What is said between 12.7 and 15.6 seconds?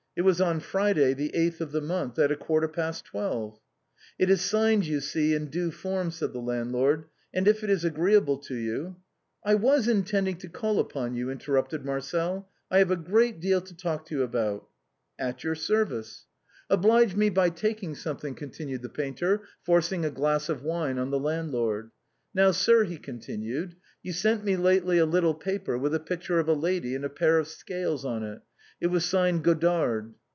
have a great deal to talk to you about."" At your